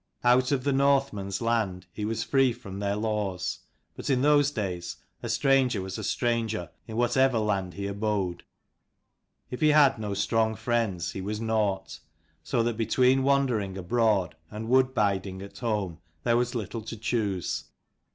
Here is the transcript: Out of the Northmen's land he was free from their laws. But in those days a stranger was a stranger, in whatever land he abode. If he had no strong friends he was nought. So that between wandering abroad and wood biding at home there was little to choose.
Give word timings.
Out 0.23 0.51
of 0.51 0.63
the 0.63 0.73
Northmen's 0.73 1.41
land 1.43 1.85
he 1.93 2.05
was 2.05 2.23
free 2.23 2.53
from 2.53 2.79
their 2.79 2.95
laws. 2.95 3.59
But 3.95 4.09
in 4.09 4.23
those 4.23 4.49
days 4.49 4.95
a 5.21 5.29
stranger 5.29 5.79
was 5.79 5.99
a 5.99 6.03
stranger, 6.03 6.71
in 6.87 6.97
whatever 6.97 7.37
land 7.37 7.75
he 7.75 7.85
abode. 7.85 8.43
If 9.51 9.61
he 9.61 9.67
had 9.69 9.99
no 9.99 10.15
strong 10.15 10.55
friends 10.55 11.11
he 11.11 11.21
was 11.21 11.39
nought. 11.39 11.99
So 12.41 12.63
that 12.63 12.77
between 12.77 13.21
wandering 13.21 13.77
abroad 13.77 14.35
and 14.49 14.69
wood 14.69 14.95
biding 14.95 15.43
at 15.43 15.59
home 15.59 15.99
there 16.23 16.35
was 16.35 16.55
little 16.55 16.81
to 16.81 16.97
choose. 16.97 17.65